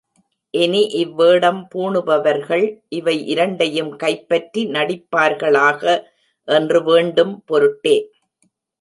[0.53, 2.65] இனி இவ் வேடம் பூணுபவர்கள்
[2.89, 5.83] இவை இரண்டையும் கைப்பற்றி நடிப்பார்களாக
[6.47, 7.95] என்று வேண்டும் பொருட்டே.